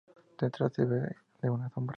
Detrás 0.39 0.73
se 0.73 0.85
ve 0.85 1.15
una 1.49 1.69
sombra. 1.69 1.89